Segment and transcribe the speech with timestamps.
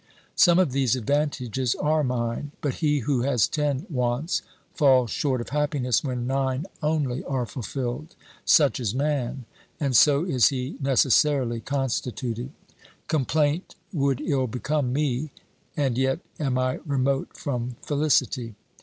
[0.35, 4.41] Some of these advantages are mine, but he who has ten wants
[4.73, 9.45] falls short of happiness when nine only are fulfilled; such is man,
[9.79, 12.45] and so is he necessarily constituted.
[13.11, 15.29] 1 OBERMANN 313 Complaint would ill become me,
[15.77, 18.55] and yet am I remote from felicity.